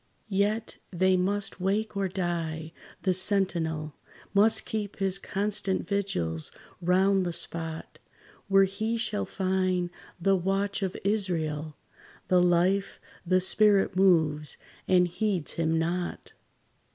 [0.29, 3.93] Yet they must wake or die; the sentinel
[4.33, 7.99] Must keep his constant vigils round the spot
[8.47, 11.77] Where he shall find the watch of Israel:
[12.29, 16.31] The life, the spirit moves, and heeds him not.